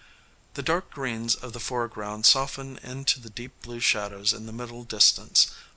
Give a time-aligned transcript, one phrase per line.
[0.55, 5.51] The dark greens of the foreground soften into deep blue shadows in the middle distance.